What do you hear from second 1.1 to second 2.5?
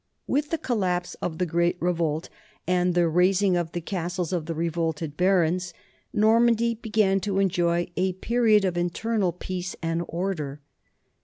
of the great revolt